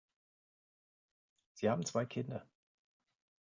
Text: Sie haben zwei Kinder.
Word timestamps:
Sie 1.53 1.69
haben 1.69 1.85
zwei 1.85 2.07
Kinder. 2.07 2.49